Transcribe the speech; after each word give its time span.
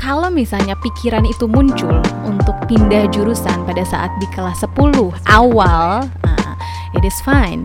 Kalau 0.00 0.26
misalnya 0.26 0.74
pikiran 0.80 1.22
itu 1.22 1.46
muncul 1.46 2.02
untuk 2.26 2.56
pindah 2.66 3.06
jurusan 3.14 3.62
pada 3.62 3.86
saat 3.86 4.10
di 4.18 4.26
kelas 4.34 4.66
10 4.66 5.14
awal, 5.30 6.02
uh, 6.26 6.54
it 6.98 7.06
is 7.06 7.14
fine. 7.22 7.62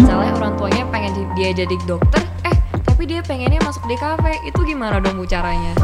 Misalnya 0.00 0.32
orang 0.38 0.52
tuanya 0.56 0.84
pengen 0.88 1.12
di- 1.12 1.32
dia 1.36 1.50
jadi 1.52 1.76
dokter, 1.84 2.24
eh 2.48 2.56
tapi 2.80 3.04
dia 3.04 3.20
pengennya 3.20 3.60
masuk 3.60 3.84
di 3.84 3.96
kafe, 4.00 4.38
itu 4.48 4.60
gimana 4.64 4.96
dong 5.02 5.20
bu 5.20 5.28
caranya? 5.28 5.76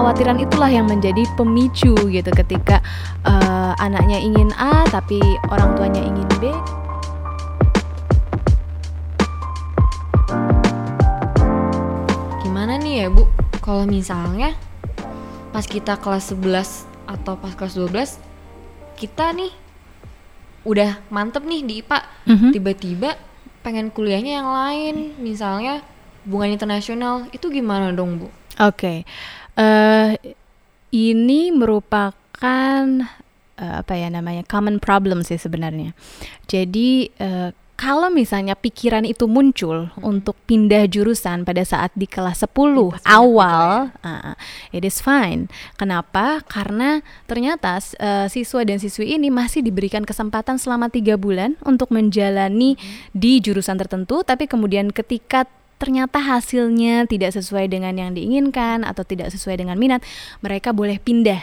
Kekhawatiran 0.00 0.40
itulah 0.40 0.72
yang 0.72 0.88
menjadi 0.88 1.28
pemicu 1.36 1.92
gitu 1.92 2.32
ketika 2.32 2.80
uh, 3.20 3.76
anaknya 3.76 4.16
ingin 4.16 4.48
A 4.56 4.88
tapi 4.88 5.20
orang 5.52 5.76
tuanya 5.76 6.00
ingin 6.00 6.24
B. 6.40 6.48
Gimana 12.40 12.80
nih 12.80 13.04
ya 13.04 13.06
bu, 13.12 13.28
kalau 13.60 13.84
misalnya 13.84 14.56
pas 15.52 15.68
kita 15.68 16.00
kelas 16.00 16.32
11 16.32 16.88
atau 17.04 17.36
pas 17.36 17.52
kelas 17.52 17.76
12 17.76 18.16
kita 18.96 19.36
nih 19.36 19.52
udah 20.64 20.96
mantep 21.12 21.44
nih 21.44 21.60
di 21.60 21.74
IPA, 21.84 21.98
Mhm. 22.24 22.48
tiba-tiba 22.56 23.10
pengen 23.60 23.92
kuliahnya 23.92 24.32
yang 24.40 24.48
lain, 24.48 24.94
misalnya 25.20 25.84
hubungan 26.24 26.56
internasional, 26.56 27.28
itu 27.36 27.52
gimana 27.52 27.92
dong 27.92 28.16
bu? 28.16 28.28
Oke, 28.60 29.08
eh 29.60 30.16
ini 30.90 31.52
merupakan 31.52 32.84
eh, 33.60 33.74
apa 33.84 33.92
ya 33.94 34.08
namanya 34.08 34.42
common 34.48 34.80
problem 34.80 35.20
sih 35.22 35.36
sebenarnya. 35.36 35.92
Jadi 36.48 37.12
eh, 37.20 37.50
kalau 37.80 38.12
misalnya 38.12 38.52
pikiran 38.60 39.08
itu 39.08 39.24
muncul 39.24 39.88
untuk 40.04 40.36
pindah 40.44 40.84
jurusan 40.84 41.48
pada 41.48 41.64
saat 41.64 41.88
di 41.96 42.04
kelas 42.04 42.44
10 42.44 42.76
awal, 43.08 43.88
ah, 44.04 44.36
it 44.68 44.84
is 44.84 45.00
fine. 45.00 45.48
Kenapa? 45.80 46.44
Karena 46.44 47.00
ternyata 47.24 47.80
eh, 47.96 48.28
siswa 48.28 48.68
dan 48.68 48.76
siswi 48.76 49.16
ini 49.16 49.32
masih 49.32 49.64
diberikan 49.64 50.04
kesempatan 50.04 50.60
selama 50.60 50.92
tiga 50.92 51.16
bulan 51.16 51.56
untuk 51.64 51.88
menjalani 51.88 52.76
di 53.16 53.40
jurusan 53.40 53.80
tertentu, 53.80 54.28
tapi 54.28 54.44
kemudian 54.44 54.92
ketika 54.92 55.48
ternyata 55.80 56.20
hasilnya 56.20 57.08
tidak 57.08 57.32
sesuai 57.32 57.72
dengan 57.72 57.96
yang 57.96 58.12
diinginkan 58.12 58.84
atau 58.84 59.00
tidak 59.00 59.32
sesuai 59.32 59.64
dengan 59.64 59.80
minat, 59.80 60.04
mereka 60.44 60.76
boleh 60.76 61.00
pindah 61.00 61.40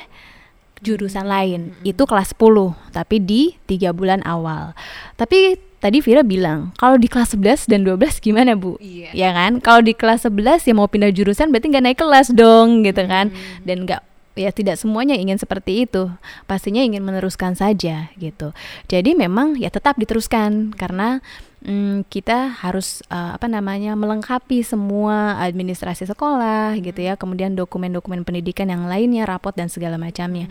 jurusan 0.85 1.25
lain. 1.25 1.73
Itu 1.81 2.05
kelas 2.05 2.37
10, 2.37 2.77
tapi 2.93 3.17
di 3.17 3.57
tiga 3.65 3.89
bulan 3.91 4.21
awal. 4.21 4.77
Tapi 5.17 5.57
tadi 5.81 6.01
Vira 6.05 6.21
bilang, 6.21 6.73
kalau 6.77 7.01
di 7.01 7.09
kelas 7.09 7.33
11 7.33 7.65
dan 7.65 7.81
12 7.81 8.21
gimana 8.21 8.53
Bu? 8.53 8.77
Iya. 8.77 9.09
Ya 9.13 9.29
kan? 9.33 9.57
Kalau 9.61 9.81
di 9.81 9.97
kelas 9.97 10.29
11 10.29 10.69
ya 10.69 10.73
mau 10.77 10.85
pindah 10.85 11.09
jurusan 11.09 11.49
berarti 11.49 11.73
nggak 11.73 11.85
naik 11.89 11.99
kelas 11.99 12.27
dong 12.33 12.85
gitu 12.85 13.01
kan. 13.09 13.33
Dan 13.65 13.89
nggak 13.89 14.01
ya 14.37 14.53
tidak 14.53 14.77
semuanya 14.77 15.17
ingin 15.17 15.41
seperti 15.41 15.89
itu. 15.89 16.13
Pastinya 16.45 16.85
ingin 16.85 17.01
meneruskan 17.01 17.57
saja 17.57 18.13
gitu. 18.21 18.53
Jadi 18.85 19.17
memang 19.17 19.57
ya 19.57 19.73
tetap 19.73 19.97
diteruskan 19.97 20.77
karena 20.77 21.25
mm, 21.67 22.07
kita 22.07 22.57
harus 22.63 23.03
uh, 23.11 23.35
apa 23.35 23.45
namanya 23.51 23.93
melengkapi 23.93 24.63
semua 24.63 25.35
administrasi 25.43 26.07
sekolah 26.07 26.79
gitu 26.79 27.03
ya, 27.03 27.19
kemudian 27.19 27.53
dokumen-dokumen 27.53 28.23
pendidikan 28.23 28.71
yang 28.71 28.87
lainnya, 28.87 29.27
rapot 29.27 29.51
dan 29.53 29.67
segala 29.67 29.99
macamnya. 29.99 30.47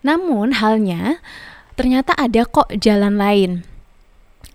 Namun 0.00 0.56
halnya 0.56 1.20
ternyata 1.76 2.16
ada 2.16 2.48
kok 2.48 2.72
jalan 2.80 3.20
lain. 3.20 3.62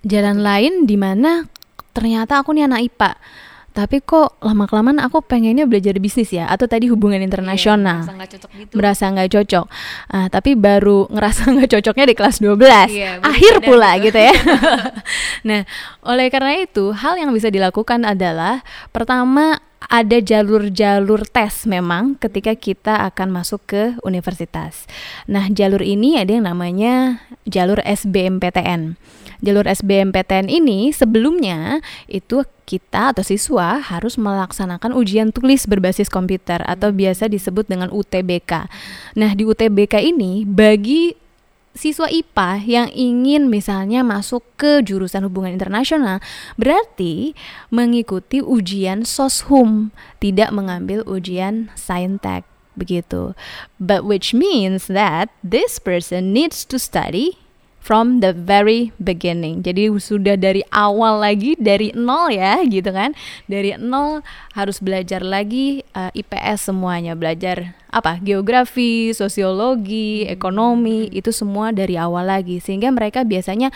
Jalan 0.02 0.42
lain 0.42 0.90
di 0.90 0.98
mana 0.98 1.46
ternyata 1.94 2.42
aku 2.42 2.58
nih 2.58 2.66
anak 2.66 2.90
IPA. 2.90 3.12
Tapi 3.80 4.04
kok 4.04 4.36
lama-kelamaan 4.44 5.00
aku 5.00 5.24
pengennya 5.24 5.64
belajar 5.64 5.96
bisnis 6.04 6.36
ya 6.36 6.52
atau 6.52 6.68
tadi 6.68 6.92
hubungan 6.92 7.24
internasional 7.24 8.04
Iya, 8.04 8.12
merasa 8.12 8.20
nggak 8.20 8.30
cocok 8.36 8.50
gitu. 8.60 8.74
merasa 8.76 9.04
nggak 9.08 9.30
cocok. 9.32 9.66
Ah, 10.12 10.28
tapi 10.28 10.52
baru 10.60 11.08
ngerasa 11.08 11.42
nggak 11.56 11.70
cocoknya 11.80 12.06
di 12.12 12.16
kelas 12.20 12.38
12. 12.44 12.92
Iya, 12.92 13.12
baru 13.24 13.32
Akhir 13.32 13.54
pula 13.64 13.90
gitu. 13.96 14.06
gitu 14.12 14.20
ya. 14.20 14.36
nah, 15.48 15.62
oleh 16.04 16.28
karena 16.28 16.60
itu, 16.60 16.92
hal 16.92 17.16
yang 17.16 17.32
bisa 17.32 17.48
dilakukan 17.48 18.04
adalah 18.04 18.68
pertama 18.92 19.64
ada 19.88 20.20
jalur-jalur 20.20 21.24
tes 21.24 21.64
memang 21.64 22.20
ketika 22.20 22.52
kita 22.54 23.08
akan 23.08 23.32
masuk 23.32 23.64
ke 23.64 23.84
universitas. 24.04 24.84
Nah, 25.24 25.48
jalur 25.48 25.80
ini 25.80 26.20
ada 26.20 26.36
yang 26.36 26.46
namanya 26.52 27.24
jalur 27.48 27.80
SBMPTN. 27.88 29.00
Jalur 29.40 29.64
SBMPTN 29.72 30.52
ini 30.52 30.92
sebelumnya 30.92 31.80
itu 32.12 32.44
kita 32.70 33.18
atau 33.18 33.26
siswa 33.26 33.82
harus 33.82 34.22
melaksanakan 34.22 34.94
ujian 34.94 35.34
tulis 35.34 35.66
berbasis 35.66 36.06
komputer 36.06 36.62
atau 36.70 36.94
biasa 36.94 37.26
disebut 37.26 37.66
dengan 37.66 37.90
UTBK. 37.90 38.70
Nah, 39.18 39.34
di 39.34 39.42
UTBK 39.50 40.14
ini 40.14 40.46
bagi 40.46 41.18
siswa 41.74 42.06
IPA 42.06 42.50
yang 42.70 42.88
ingin 42.94 43.50
misalnya 43.50 44.06
masuk 44.06 44.46
ke 44.54 44.86
jurusan 44.86 45.26
hubungan 45.26 45.58
internasional 45.58 46.22
berarti 46.62 47.34
mengikuti 47.74 48.46
ujian 48.46 49.02
SOSHUM, 49.02 49.90
tidak 50.22 50.54
mengambil 50.54 51.02
ujian 51.10 51.74
Saintek 51.74 52.46
begitu. 52.78 53.34
But 53.82 54.06
which 54.06 54.32
means 54.38 54.88
that 54.88 55.34
this 55.42 55.82
person 55.82 56.32
needs 56.32 56.64
to 56.70 56.78
study 56.78 57.40
from 57.90 58.22
the 58.22 58.38
very 58.38 58.94
beginning. 59.02 59.66
Jadi 59.66 59.90
sudah 59.98 60.38
dari 60.38 60.62
awal 60.70 61.26
lagi 61.26 61.58
dari 61.58 61.90
nol 61.98 62.30
ya 62.30 62.62
gitu 62.62 62.94
kan. 62.94 63.18
Dari 63.50 63.74
nol 63.82 64.22
harus 64.54 64.78
belajar 64.78 65.26
lagi 65.26 65.82
eh, 65.98 66.12
IPS 66.14 66.70
semuanya, 66.70 67.18
belajar 67.18 67.74
apa? 67.90 68.22
Geografi, 68.22 69.10
sosiologi, 69.18 70.30
ekonomi, 70.30 71.10
itu 71.10 71.34
semua 71.34 71.74
dari 71.74 71.98
awal 71.98 72.30
lagi 72.30 72.62
sehingga 72.62 72.94
mereka 72.94 73.26
biasanya 73.26 73.74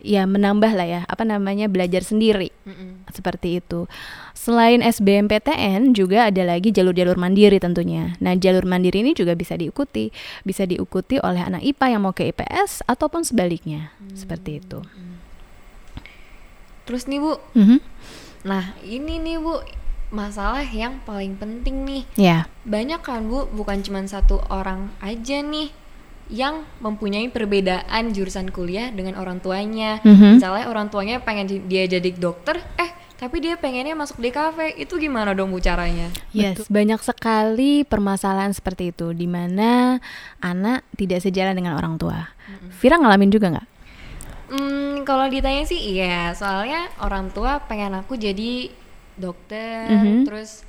ya 0.00 0.24
menambah 0.24 0.72
lah 0.72 0.86
ya, 0.88 1.00
apa 1.04 1.26
namanya? 1.26 1.68
belajar 1.68 2.00
sendiri. 2.00 2.48
Mm-mm. 2.64 3.04
Seperti 3.12 3.60
itu. 3.60 3.84
Selain 4.32 4.82
SBMPTN 4.82 5.94
juga 5.94 6.32
ada 6.32 6.42
lagi 6.42 6.72
jalur-jalur 6.74 7.14
mandiri 7.14 7.60
tentunya. 7.62 8.16
Nah, 8.18 8.34
jalur 8.34 8.66
mandiri 8.66 9.04
ini 9.04 9.12
juga 9.14 9.36
bisa 9.36 9.54
diikuti, 9.54 10.10
bisa 10.42 10.66
diikuti 10.66 11.20
oleh 11.22 11.42
anak 11.44 11.62
IPA 11.62 11.86
yang 11.98 12.02
mau 12.02 12.14
ke 12.16 12.26
IPS 12.32 12.82
ataupun 12.88 13.22
sebaliknya. 13.22 13.94
Seperti 14.16 14.58
itu. 14.58 14.82
Terus 16.82 17.06
nih 17.06 17.22
bu, 17.22 17.38
Mhm. 17.54 17.78
nah 18.42 18.74
ini 18.82 19.22
nih 19.22 19.38
bu 19.38 19.62
masalah 20.10 20.66
yang 20.66 20.98
paling 21.06 21.38
penting 21.38 21.86
nih. 21.86 22.02
Ya. 22.18 22.50
Banyak 22.66 23.00
kan 23.06 23.30
bu, 23.30 23.46
bukan 23.48 23.86
cuma 23.86 24.02
satu 24.04 24.42
orang 24.50 24.90
aja 24.98 25.40
nih 25.40 25.70
yang 26.32 26.64
mempunyai 26.80 27.28
perbedaan 27.28 28.16
jurusan 28.16 28.48
kuliah 28.48 28.88
dengan 28.88 29.20
orang 29.20 29.38
tuanya. 29.38 30.00
Mhm. 30.00 30.40
Misalnya 30.40 30.66
orang 30.66 30.88
tuanya 30.88 31.20
pengen 31.20 31.44
di- 31.44 31.60
dia 31.68 31.84
jadi 31.84 32.08
dokter, 32.16 32.56
eh 32.80 32.88
tapi 33.20 33.38
dia 33.38 33.54
pengennya 33.54 33.92
masuk 33.92 34.18
di 34.18 34.32
kafe. 34.32 34.72
Itu 34.74 34.96
gimana 34.96 35.36
dong 35.36 35.52
bu 35.52 35.60
caranya? 35.60 36.08
Yes, 36.32 36.66
banyak 36.66 36.98
sekali 37.04 37.84
permasalahan 37.84 38.50
seperti 38.50 38.90
itu 38.90 39.12
di 39.12 39.28
mana 39.28 40.00
anak 40.40 40.88
tidak 40.96 41.20
sejalan 41.20 41.54
dengan 41.54 41.76
orang 41.76 42.00
tua. 42.00 42.32
Vira 42.80 42.96
ngalamin 42.98 43.30
juga 43.30 43.52
nggak? 43.52 43.68
Hmm, 44.52 45.04
kalau 45.04 45.28
ditanya 45.28 45.64
sih 45.64 45.78
iya, 45.96 46.32
soalnya 46.32 46.88
orang 46.98 47.30
tua 47.30 47.60
pengen 47.64 47.94
aku 47.94 48.16
jadi 48.16 48.68
dokter, 49.14 49.88
Mhm. 49.88 50.24
terus 50.26 50.64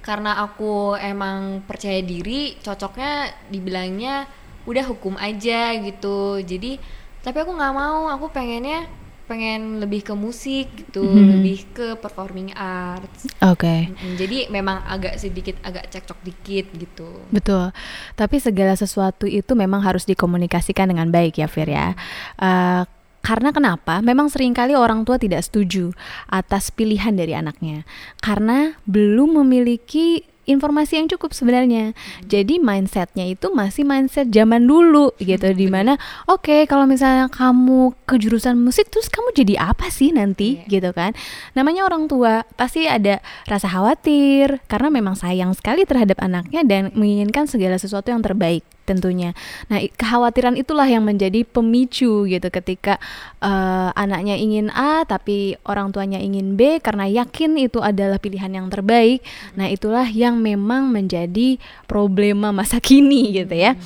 karena 0.00 0.40
aku 0.40 0.96
emang 0.96 1.60
percaya 1.64 2.00
diri, 2.00 2.56
cocoknya 2.60 3.30
dibilangnya 3.52 4.24
udah 4.64 4.84
hukum 4.88 5.14
aja 5.16 5.72
gitu. 5.78 6.40
Jadi, 6.40 6.76
tapi 7.20 7.36
aku 7.40 7.52
nggak 7.52 7.74
mau, 7.74 8.08
aku 8.08 8.28
pengennya 8.28 8.88
pengen 9.24 9.78
lebih 9.78 10.02
ke 10.02 10.10
musik 10.10 10.66
gitu, 10.74 11.06
Mhm. 11.06 11.28
lebih 11.38 11.58
ke 11.70 11.86
performing 12.02 12.50
arts. 12.50 13.30
Oke. 13.38 13.86
Mm, 13.94 14.14
Jadi 14.18 14.38
memang 14.50 14.82
agak 14.82 15.22
sedikit 15.22 15.54
agak 15.62 15.86
cekcok 15.86 16.18
dikit 16.26 16.66
gitu. 16.74 17.22
Betul, 17.30 17.70
tapi 18.18 18.42
segala 18.42 18.74
sesuatu 18.74 19.30
itu 19.30 19.54
memang 19.54 19.86
harus 19.86 20.02
dikomunikasikan 20.02 20.90
dengan 20.90 21.14
baik 21.14 21.38
ya 21.38 21.46
Fir 21.46 21.70
ya. 21.70 21.94
Eh, 22.42 22.82
karena 23.22 23.54
kenapa? 23.54 24.02
Memang 24.02 24.32
sering 24.32 24.50
kali 24.50 24.74
orang 24.74 25.06
tua 25.06 25.14
tidak 25.14 25.46
setuju 25.46 25.94
atas 26.26 26.74
pilihan 26.74 27.14
dari 27.14 27.36
anaknya 27.36 27.86
karena 28.18 28.74
belum 28.88 29.44
memiliki 29.44 30.26
informasi 30.50 30.98
yang 30.98 31.06
cukup 31.06 31.30
sebenarnya. 31.32 31.94
Jadi 32.26 32.58
mindsetnya 32.58 33.30
itu 33.30 33.48
masih 33.54 33.86
mindset 33.86 34.28
zaman 34.28 34.66
dulu 34.66 35.14
gitu, 35.22 35.50
di 35.54 35.70
mana 35.70 35.96
oke 36.26 36.44
okay, 36.44 36.60
kalau 36.66 36.84
misalnya 36.84 37.30
kamu 37.30 37.94
ke 38.04 38.18
jurusan 38.18 38.58
musik 38.58 38.90
terus 38.90 39.06
kamu 39.06 39.30
jadi 39.32 39.54
apa 39.70 39.88
sih 39.88 40.10
nanti 40.10 40.60
yeah. 40.66 40.80
gitu 40.80 40.90
kan? 40.90 41.14
Namanya 41.54 41.86
orang 41.86 42.10
tua 42.10 42.42
pasti 42.58 42.90
ada 42.90 43.22
rasa 43.46 43.70
khawatir 43.70 44.58
karena 44.66 44.88
memang 44.90 45.14
sayang 45.14 45.54
sekali 45.54 45.86
terhadap 45.86 46.18
anaknya 46.18 46.66
dan 46.66 46.90
menginginkan 46.98 47.46
segala 47.46 47.78
sesuatu 47.78 48.10
yang 48.10 48.20
terbaik 48.20 48.66
tentunya. 48.90 49.30
Nah, 49.70 49.78
kekhawatiran 49.78 50.58
itulah 50.58 50.90
yang 50.90 51.06
menjadi 51.06 51.46
pemicu 51.46 52.26
gitu 52.26 52.48
ketika 52.50 52.98
uh, 53.38 53.94
anaknya 53.94 54.34
ingin 54.34 54.66
A 54.74 55.06
tapi 55.06 55.54
orang 55.62 55.94
tuanya 55.94 56.18
ingin 56.18 56.58
B 56.58 56.82
karena 56.82 57.06
yakin 57.06 57.54
itu 57.54 57.78
adalah 57.78 58.18
pilihan 58.18 58.50
yang 58.50 58.66
terbaik. 58.66 59.22
Nah, 59.54 59.70
itulah 59.70 60.10
yang 60.10 60.42
memang 60.42 60.90
menjadi 60.90 61.62
problema 61.86 62.50
masa 62.50 62.82
kini 62.88 63.30
gitu 63.30 63.54
ya. 63.54 63.78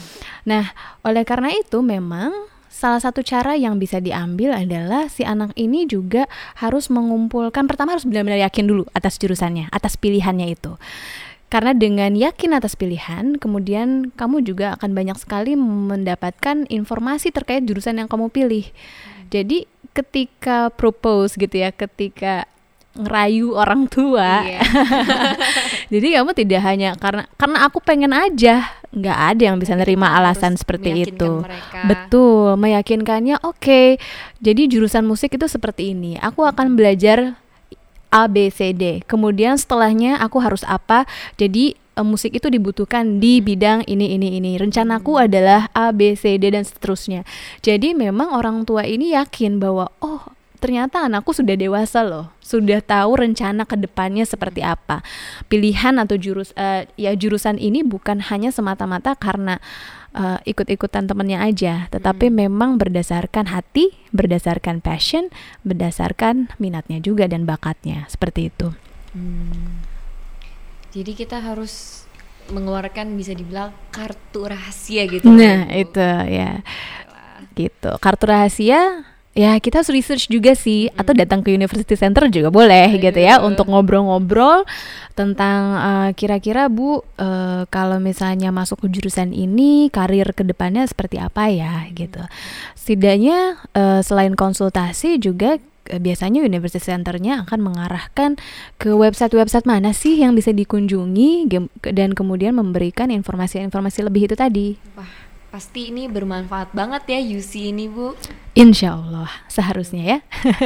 Nah, 0.48 0.72
oleh 1.04 1.28
karena 1.28 1.52
itu 1.52 1.84
memang 1.84 2.32
salah 2.74 2.98
satu 2.98 3.22
cara 3.22 3.54
yang 3.54 3.78
bisa 3.78 4.02
diambil 4.02 4.50
adalah 4.50 5.06
si 5.06 5.22
anak 5.22 5.54
ini 5.54 5.86
juga 5.86 6.26
harus 6.58 6.90
mengumpulkan 6.90 7.70
pertama 7.70 7.94
harus 7.94 8.02
benar-benar 8.02 8.42
yakin 8.42 8.66
dulu 8.66 8.84
atas 8.90 9.16
jurusannya, 9.16 9.70
atas 9.70 9.94
pilihannya 9.94 10.52
itu. 10.52 10.74
Karena 11.54 11.70
dengan 11.70 12.18
yakin 12.18 12.58
atas 12.58 12.74
pilihan, 12.74 13.38
kemudian 13.38 14.10
kamu 14.18 14.42
juga 14.42 14.74
akan 14.74 14.90
banyak 14.90 15.14
sekali 15.22 15.54
mendapatkan 15.54 16.66
informasi 16.66 17.30
terkait 17.30 17.62
jurusan 17.62 18.02
yang 18.02 18.10
kamu 18.10 18.26
pilih. 18.26 18.66
Jadi 19.30 19.70
ketika 19.94 20.74
propose 20.74 21.38
gitu 21.38 21.62
ya, 21.62 21.70
ketika 21.70 22.50
ngerayu 22.98 23.54
orang 23.54 23.86
tua. 23.86 24.42
Iya. 24.42 24.66
Jadi 25.94 26.18
kamu 26.18 26.30
tidak 26.34 26.60
hanya 26.66 26.98
karena 26.98 27.22
karena 27.38 27.58
aku 27.70 27.78
pengen 27.78 28.10
aja, 28.10 28.74
nggak 28.90 29.18
ada 29.34 29.42
yang 29.54 29.62
bisa 29.62 29.78
nerima 29.78 30.10
alasan 30.10 30.58
seperti 30.58 31.06
itu. 31.06 31.42
Mereka. 31.42 31.86
Betul, 31.86 32.58
meyakinkannya 32.58 33.42
oke. 33.46 33.62
Okay, 33.62 33.88
jadi 34.38 34.70
jurusan 34.70 35.06
musik 35.06 35.34
itu 35.34 35.46
seperti 35.50 35.94
ini. 35.94 36.14
Aku 36.18 36.46
akan 36.46 36.78
belajar 36.78 37.38
A 38.14 38.30
B 38.30 38.46
C 38.46 38.70
D. 38.70 39.02
Kemudian 39.10 39.58
setelahnya 39.58 40.22
aku 40.22 40.38
harus 40.38 40.62
apa? 40.62 41.02
Jadi 41.34 41.74
uh, 41.98 42.06
musik 42.06 42.38
itu 42.38 42.46
dibutuhkan 42.46 43.18
di 43.18 43.42
bidang 43.42 43.82
ini 43.90 44.14
ini 44.14 44.38
ini. 44.38 44.54
Rencanaku 44.54 45.18
hmm. 45.18 45.24
adalah 45.26 45.66
A 45.74 45.90
B 45.90 46.14
C 46.14 46.38
D 46.38 46.54
dan 46.54 46.62
seterusnya. 46.62 47.26
Jadi 47.66 47.90
memang 47.90 48.30
orang 48.30 48.62
tua 48.62 48.86
ini 48.86 49.18
yakin 49.18 49.58
bahwa 49.58 49.90
oh 49.98 50.22
ternyata 50.62 51.04
anakku 51.04 51.36
sudah 51.36 51.60
dewasa 51.60 52.00
loh, 52.00 52.32
sudah 52.40 52.80
tahu 52.80 53.20
rencana 53.20 53.68
ke 53.68 53.76
depannya 53.76 54.24
seperti 54.24 54.64
apa. 54.64 55.04
Pilihan 55.52 56.00
atau 56.00 56.16
jurus 56.16 56.56
uh, 56.56 56.88
ya 56.96 57.12
jurusan 57.12 57.60
ini 57.60 57.84
bukan 57.84 58.22
hanya 58.32 58.48
semata-mata 58.48 59.12
karena 59.12 59.60
uh, 60.14 60.38
ikut-ikutan 60.46 61.10
temennya 61.10 61.44
aja, 61.44 61.90
tetapi 61.90 62.30
hmm. 62.30 62.36
memang 62.46 62.70
berdasarkan 62.80 63.50
hati, 63.50 63.92
berdasarkan 64.14 64.80
passion, 64.80 65.28
berdasarkan 65.66 66.54
minatnya 66.62 67.02
juga 67.02 67.28
dan 67.28 67.44
bakatnya 67.44 68.06
seperti 68.08 68.48
itu. 68.54 68.72
Hmm. 69.12 69.84
Jadi 70.94 71.12
kita 71.18 71.42
harus 71.42 72.06
mengeluarkan 72.48 73.18
bisa 73.18 73.34
dibilang 73.34 73.74
kartu 73.90 74.46
rahasia 74.46 75.08
gitu. 75.10 75.26
Nah 75.26 75.66
itu 75.74 76.00
ya, 76.28 76.62
gitu. 77.56 77.90
Kartu 77.98 78.24
rahasia 78.30 79.13
ya 79.34 79.58
kita 79.58 79.82
harus 79.82 79.90
research 79.90 80.30
juga 80.30 80.54
sih 80.54 80.86
hmm. 80.88 80.98
atau 81.02 81.12
datang 81.12 81.42
ke 81.42 81.50
University 81.50 81.98
Center 81.98 82.30
juga 82.30 82.54
boleh 82.54 82.94
Ayo. 82.94 83.02
gitu 83.02 83.20
ya 83.20 83.42
untuk 83.42 83.66
ngobrol-ngobrol 83.66 84.62
tentang 85.18 85.60
uh, 85.78 86.10
kira-kira 86.14 86.70
Bu 86.70 87.02
uh, 87.18 87.66
kalau 87.66 87.98
misalnya 87.98 88.54
masuk 88.54 88.86
ke 88.86 88.88
jurusan 88.94 89.34
ini 89.34 89.90
karir 89.90 90.30
ke 90.32 90.46
depannya 90.46 90.86
seperti 90.86 91.18
apa 91.18 91.50
ya 91.50 91.90
gitu. 91.92 92.22
Setidaknya 92.78 93.58
uh, 93.74 94.00
selain 94.06 94.38
konsultasi 94.38 95.18
juga 95.18 95.58
biasanya 95.84 96.40
University 96.40 96.80
Centernya 96.80 97.44
akan 97.44 97.60
mengarahkan 97.60 98.40
ke 98.80 98.96
website-website 98.96 99.68
mana 99.68 99.92
sih 99.92 100.16
yang 100.16 100.32
bisa 100.32 100.48
dikunjungi 100.54 101.50
dan 101.92 102.16
kemudian 102.16 102.56
memberikan 102.56 103.12
informasi-informasi 103.12 104.00
lebih 104.08 104.32
itu 104.32 104.38
tadi. 104.38 104.80
Wah 104.96 105.33
Pasti 105.54 105.94
ini 105.94 106.10
bermanfaat 106.10 106.74
banget 106.74 107.14
ya 107.14 107.22
UC 107.22 107.70
ini 107.70 107.86
Bu. 107.86 108.18
Insya 108.58 108.98
Allah 108.98 109.30
seharusnya 109.46 110.02
ya. 110.02 110.18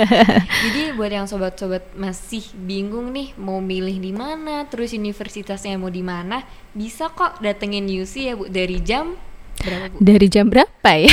Jadi 0.65 0.97
buat 0.97 1.13
yang 1.13 1.29
sobat-sobat 1.29 1.93
masih 1.93 2.41
bingung 2.57 3.13
nih 3.13 3.37
mau 3.37 3.61
milih 3.61 4.01
di 4.01 4.17
mana, 4.17 4.65
terus 4.65 4.97
universitasnya 4.97 5.77
mau 5.77 5.93
di 5.93 6.01
mana, 6.01 6.41
bisa 6.73 7.13
kok 7.13 7.37
datengin 7.45 7.85
UC 7.85 8.33
ya 8.33 8.33
Bu 8.33 8.49
dari 8.49 8.81
jam 8.81 9.13
berapa 9.61 9.93
Bu? 9.93 9.97
Dari 10.01 10.27
jam 10.33 10.49
berapa 10.49 10.91
ya? 10.97 11.13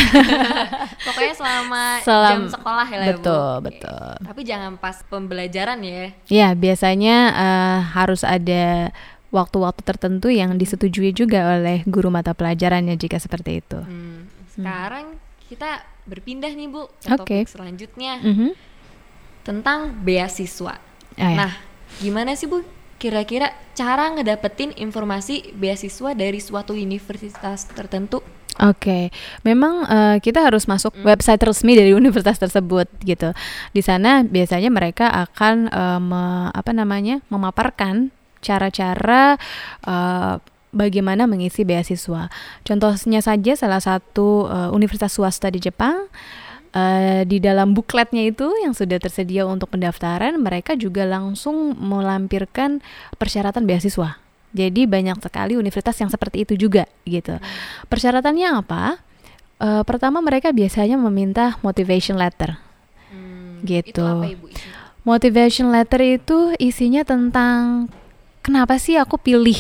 Pokoknya 1.12 1.36
selama 1.36 1.84
Selam, 2.00 2.32
jam 2.32 2.44
sekolah 2.56 2.88
ya 2.88 2.98
Betul, 3.12 3.52
Bu. 3.60 3.66
betul. 3.68 4.10
Tapi 4.24 4.42
jangan 4.48 4.72
pas 4.80 5.04
pembelajaran 5.04 5.84
ya. 5.84 6.16
Ya, 6.32 6.48
biasanya 6.56 7.18
uh, 7.36 7.80
harus 7.92 8.24
ada 8.24 8.96
waktu-waktu 9.36 9.84
tertentu 9.84 10.32
yang 10.32 10.56
disetujui 10.56 11.12
juga 11.12 11.60
oleh 11.60 11.84
guru 11.84 12.08
mata 12.08 12.32
pelajarannya 12.32 12.96
jika 12.96 13.20
seperti 13.20 13.60
itu. 13.60 13.80
Hmm. 13.84 14.32
Sekarang 14.56 15.20
hmm. 15.20 15.52
kita 15.52 15.84
berpindah 16.08 16.54
nih 16.56 16.70
Bu 16.72 16.88
ke 16.88 17.12
okay. 17.12 17.44
topik 17.44 17.50
selanjutnya 17.50 18.14
mm 18.22 18.34
-hmm. 18.34 18.52
tentang 19.42 19.92
beasiswa. 20.06 20.78
Oh, 20.78 21.20
ya. 21.20 21.34
Nah, 21.34 21.52
gimana 22.00 22.38
sih 22.38 22.46
Bu 22.48 22.62
kira-kira 22.96 23.52
cara 23.76 24.14
ngedapetin 24.16 24.72
informasi 24.80 25.52
beasiswa 25.58 26.16
dari 26.16 26.40
suatu 26.40 26.72
universitas 26.78 27.68
tertentu? 27.68 28.24
Oke, 28.56 28.88
okay. 28.88 29.04
memang 29.44 29.84
uh, 29.84 30.16
kita 30.24 30.40
harus 30.40 30.64
masuk 30.64 30.96
mm. 30.96 31.04
website 31.04 31.44
resmi 31.44 31.76
dari 31.76 31.92
universitas 32.00 32.40
tersebut 32.40 32.88
gitu. 33.04 33.36
Di 33.76 33.82
sana 33.84 34.24
biasanya 34.24 34.72
mereka 34.72 35.12
akan 35.12 35.68
uh, 35.68 36.00
me, 36.00 36.24
apa 36.56 36.72
namanya 36.72 37.20
memaparkan 37.28 38.16
cara-cara 38.46 39.42
uh, 39.90 40.38
bagaimana 40.70 41.26
mengisi 41.26 41.66
beasiswa. 41.66 42.30
Contohnya 42.62 43.26
saja 43.26 43.58
salah 43.58 43.82
satu 43.82 44.46
uh, 44.46 44.70
universitas 44.70 45.18
swasta 45.18 45.50
di 45.50 45.58
Jepang 45.58 46.06
Uh, 46.76 47.24
di 47.24 47.40
dalam 47.40 47.72
bukletnya 47.72 48.28
itu 48.28 48.52
yang 48.60 48.76
sudah 48.76 49.00
tersedia 49.00 49.48
untuk 49.48 49.72
pendaftaran, 49.72 50.36
mereka 50.36 50.76
juga 50.76 51.08
langsung 51.08 51.72
melampirkan 51.72 52.84
persyaratan 53.16 53.64
beasiswa. 53.64 54.20
Jadi 54.52 54.84
banyak 54.84 55.24
sekali 55.24 55.56
universitas 55.56 55.96
yang 56.04 56.12
seperti 56.12 56.44
itu 56.44 56.60
juga 56.60 56.84
gitu. 57.08 57.40
Persyaratannya 57.88 58.60
apa? 58.60 59.00
Uh, 59.56 59.88
pertama 59.88 60.20
mereka 60.20 60.52
biasanya 60.52 61.00
meminta 61.00 61.56
motivation 61.64 62.20
letter. 62.20 62.60
Hmm, 63.08 63.64
gitu. 63.64 63.96
Itu 63.96 64.04
apa, 64.04 64.36
Ibu, 64.36 64.46
Motivation 65.08 65.72
letter 65.72 66.20
itu 66.20 66.60
isinya 66.60 67.08
tentang 67.08 67.88
kenapa 68.46 68.78
sih 68.78 69.02
aku 69.02 69.18
pilih 69.18 69.58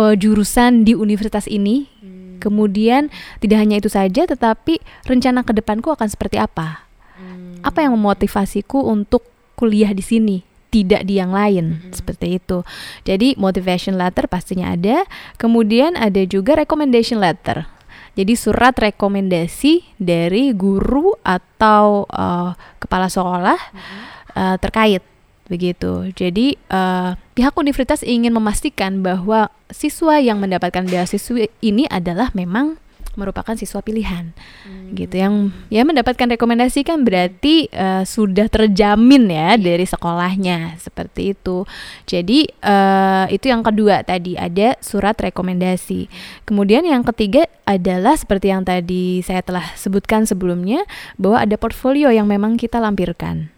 uh, 0.00 0.16
jurusan 0.16 0.88
di 0.88 0.96
universitas 0.96 1.44
ini? 1.44 1.84
Hmm. 2.00 2.40
Kemudian 2.40 3.12
tidak 3.44 3.60
hanya 3.60 3.76
itu 3.76 3.92
saja, 3.92 4.24
tetapi 4.24 4.80
rencana 5.04 5.44
ke 5.44 5.52
depanku 5.52 5.92
akan 5.92 6.08
seperti 6.08 6.40
apa? 6.40 6.88
Hmm. 7.20 7.60
Apa 7.60 7.84
yang 7.84 7.92
memotivasiku 8.00 8.80
untuk 8.88 9.28
kuliah 9.60 9.92
di 9.92 10.00
sini? 10.00 10.38
tidak 10.70 11.02
di 11.02 11.18
yang 11.18 11.34
lain 11.34 11.82
hmm. 11.82 11.90
seperti 11.90 12.38
itu. 12.38 12.62
Jadi 13.02 13.34
motivation 13.34 13.98
letter 13.98 14.30
pastinya 14.30 14.70
ada, 14.70 15.02
kemudian 15.34 15.98
ada 15.98 16.22
juga 16.22 16.54
recommendation 16.54 17.18
letter. 17.18 17.66
Jadi 18.14 18.38
surat 18.38 18.74
rekomendasi 18.78 19.98
dari 19.98 20.54
guru 20.54 21.10
atau 21.26 22.06
uh, 22.06 22.54
kepala 22.78 23.10
sekolah 23.10 23.58
hmm. 23.58 24.02
uh, 24.38 24.56
terkait 24.62 25.02
begitu. 25.50 26.14
Jadi 26.14 26.54
uh, 26.70 27.18
pihak 27.40 27.56
universitas 27.56 28.04
ingin 28.04 28.36
memastikan 28.36 29.00
bahwa 29.00 29.48
siswa 29.72 30.20
yang 30.20 30.44
mendapatkan 30.44 30.84
beasiswa 30.84 31.48
ini 31.64 31.88
adalah 31.88 32.28
memang 32.36 32.76
merupakan 33.16 33.56
siswa 33.56 33.80
pilihan. 33.80 34.36
Hmm. 34.68 34.92
gitu 34.92 35.22
yang 35.22 35.34
ya 35.72 35.86
mendapatkan 35.86 36.34
rekomendasi 36.34 36.82
kan 36.82 37.06
berarti 37.06 37.70
uh, 37.70 38.02
sudah 38.02 38.50
terjamin 38.50 39.30
ya 39.30 39.56
dari 39.56 39.88
sekolahnya 39.88 40.76
seperti 40.76 41.32
itu. 41.32 41.64
Jadi 42.04 42.44
uh, 42.60 43.24
itu 43.32 43.48
yang 43.48 43.64
kedua 43.64 44.04
tadi 44.04 44.36
ada 44.36 44.76
surat 44.84 45.16
rekomendasi. 45.16 46.12
Kemudian 46.44 46.84
yang 46.84 47.06
ketiga 47.08 47.48
adalah 47.64 48.20
seperti 48.20 48.52
yang 48.52 48.68
tadi 48.68 49.24
saya 49.24 49.40
telah 49.40 49.64
sebutkan 49.80 50.28
sebelumnya 50.28 50.84
bahwa 51.16 51.40
ada 51.40 51.56
portfolio 51.56 52.12
yang 52.12 52.28
memang 52.28 52.60
kita 52.60 52.82
lampirkan 52.82 53.48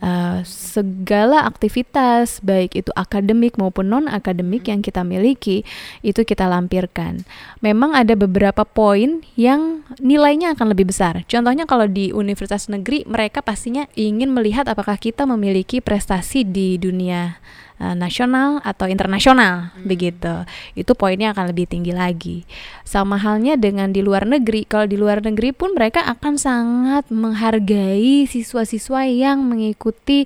uh, 0.00 0.40
segala 0.46 1.44
aktivitas 1.44 2.40
baik 2.42 2.76
itu 2.76 2.90
akademik 2.96 3.56
maupun 3.60 3.88
non 3.88 4.06
akademik 4.08 4.68
yang 4.68 4.80
kita 4.80 5.04
miliki 5.06 5.62
itu 6.00 6.22
kita 6.22 6.48
lampirkan. 6.48 7.22
Memang 7.60 7.92
ada 7.92 8.16
beberapa 8.16 8.64
poin 8.66 9.24
yang 9.38 9.84
nilainya 10.00 10.56
akan 10.56 10.72
lebih 10.72 10.90
besar. 10.90 11.22
Contohnya 11.28 11.68
kalau 11.68 11.86
di 11.88 12.10
universitas 12.10 12.68
negeri 12.68 13.04
mereka 13.08 13.40
pastinya 13.40 13.84
ingin 13.98 14.32
melihat 14.32 14.68
apakah 14.68 14.96
kita 14.96 15.24
memiliki 15.24 15.84
prestasi 15.84 16.44
di 16.46 16.76
dunia 16.80 17.38
uh, 17.80 17.96
nasional 17.96 18.60
atau 18.64 18.88
internasional 18.88 19.72
Hmm. 19.72 19.84
begitu. 19.86 20.44
Itu 20.76 20.92
poinnya 20.96 21.32
akan 21.32 21.52
lebih 21.52 21.68
tinggi 21.68 21.92
lagi. 21.92 22.48
Sama 22.82 23.20
halnya 23.20 23.56
dengan 23.56 23.92
di 23.92 24.00
luar 24.00 24.24
negeri. 24.24 24.64
Kalau 24.64 24.88
di 24.88 24.96
luar 24.96 25.20
negeri 25.22 25.52
pun 25.52 25.72
mereka 25.76 26.04
akan 26.04 26.34
sangat 26.36 27.04
menghargai 27.12 28.24
siswa-siswa 28.26 29.06
yang 29.08 29.44
mengikuti 29.44 30.24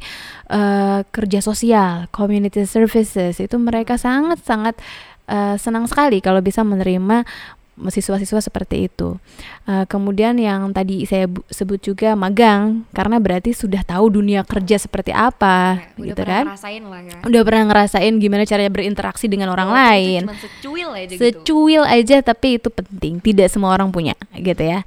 uh, 0.50 1.02
kerja 1.10 1.40
sosial, 1.42 2.06
community 2.14 2.64
services. 2.66 3.38
Itu 3.38 3.56
mereka 3.58 3.98
sangat-sangat 3.98 4.78
uh, 5.30 5.56
senang 5.56 5.86
sekali 5.86 6.18
kalau 6.18 6.42
bisa 6.42 6.66
menerima 6.66 7.24
siswa-siswa 7.88 8.36
seperti 8.38 8.84
itu. 8.84 9.16
Uh, 9.64 9.88
kemudian 9.88 10.36
yang 10.36 10.68
tadi 10.70 11.08
saya 11.08 11.24
bu- 11.24 11.40
sebut 11.46 11.80
juga 11.80 12.12
magang 12.12 12.84
karena 12.92 13.16
berarti 13.16 13.56
sudah 13.56 13.80
tahu 13.80 14.12
dunia 14.12 14.44
kerja 14.44 14.76
seperti 14.76 15.08
apa 15.10 15.88
udah 15.94 16.04
gitu 16.04 16.20
pernah 16.20 16.28
kan. 16.28 16.44
ngerasain 16.52 16.82
lah 16.84 17.00
ya 17.00 17.16
Udah 17.24 17.40
pernah 17.40 17.64
ngerasain 17.64 18.12
gimana 18.16 18.42
caranya 18.44 18.68
berinteraksi 18.68 19.24
dengan 19.24 19.48
orang 19.48 19.70
Walaupun 19.70 19.80
itu 19.80 19.96
lain. 19.96 20.22
cuma 20.26 20.36
secuil 20.36 20.88
aja 20.92 21.08
gitu 21.08 21.20
Secuil 21.22 21.82
aja 21.82 22.16
tapi 22.20 22.48
itu 22.56 22.68
penting, 22.68 23.14
tidak 23.18 23.48
semua 23.48 23.72
orang 23.72 23.88
punya 23.88 24.12
gitu 24.34 24.60
ya. 24.60 24.84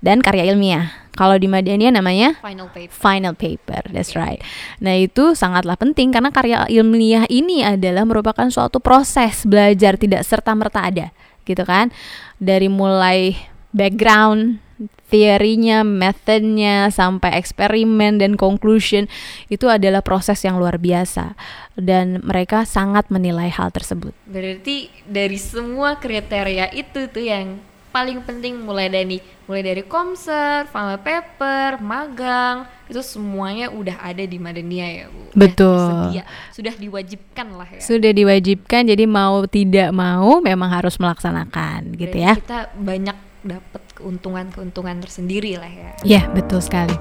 Dan 0.00 0.20
karya 0.20 0.44
ilmiah. 0.46 0.92
Kalau 1.14 1.38
di 1.38 1.46
Madania 1.46 1.88
namanya 1.88 2.34
final 2.42 2.66
paper 2.68 2.90
final 2.90 3.32
paper, 3.32 3.82
that's 3.88 4.12
right. 4.12 4.42
Nah 4.76 4.92
itu 4.92 5.32
sangatlah 5.32 5.78
penting 5.78 6.10
karena 6.10 6.28
karya 6.28 6.66
ilmiah 6.66 7.24
ini 7.26 7.62
adalah 7.62 8.02
merupakan 8.02 8.44
suatu 8.50 8.82
proses 8.82 9.46
belajar 9.46 9.94
tidak 9.94 10.26
serta 10.26 10.52
merta 10.52 10.82
ada, 10.82 11.14
gitu 11.44 11.62
kan? 11.64 11.92
Dari 12.40 12.66
mulai 12.68 13.38
background, 13.70 14.64
teorinya, 15.10 15.86
methodnya, 15.86 16.90
sampai 16.90 17.38
eksperimen 17.38 18.18
dan 18.18 18.34
conclusion 18.34 19.06
itu 19.46 19.70
adalah 19.70 20.02
proses 20.02 20.42
yang 20.42 20.58
luar 20.58 20.82
biasa 20.82 21.38
dan 21.78 22.22
mereka 22.22 22.66
sangat 22.66 23.06
menilai 23.10 23.50
hal 23.50 23.70
tersebut. 23.70 24.14
berarti 24.26 24.90
dari 25.06 25.38
semua 25.38 25.98
kriteria 25.98 26.74
itu 26.74 27.06
tuh 27.10 27.24
yang 27.24 27.62
paling 27.94 28.18
penting 28.26 28.58
mulai 28.66 28.90
dari 28.90 29.22
mulai 29.46 29.62
dari 29.62 29.86
komser, 29.86 30.66
final 30.66 30.98
paper, 30.98 31.78
magang 31.78 32.66
itu 32.90 33.00
semuanya 33.00 33.70
udah 33.70 34.02
ada 34.02 34.26
di 34.26 34.36
Madania 34.42 34.86
ya 34.90 35.06
bu. 35.06 35.22
Udah 35.30 35.38
Betul. 35.38 35.78
tersedia, 35.78 36.22
sudah 36.50 36.74
diwajibkan 36.74 37.46
lah 37.54 37.68
ya. 37.70 37.80
Sudah 37.80 38.10
diwajibkan, 38.10 38.82
jadi 38.90 39.04
mau 39.06 39.46
tidak 39.46 39.94
mau 39.94 40.42
memang 40.42 40.74
harus 40.74 40.98
melaksanakan, 40.98 41.94
gitu 41.94 42.16
ya. 42.18 42.34
Kita 42.34 42.74
banyak 42.74 43.16
dapat 43.46 43.82
keuntungan-keuntungan 43.94 44.98
tersendiri 45.04 45.54
lah 45.56 45.70
ya. 45.70 45.90
Ya, 46.02 46.22
betul 46.32 46.58
sekali. 46.58 46.96